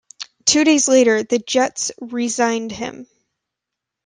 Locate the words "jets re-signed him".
1.37-3.05